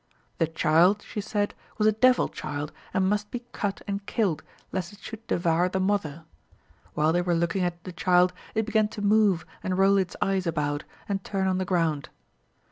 [0.39, 4.91] The child, she said, was a devil child, and must be cut and killed, lest
[4.93, 6.25] it should devour the mother.
[6.95, 10.47] While they were looking at the child, it began to move and roll its eyes
[10.47, 12.09] about, and turn on the ground.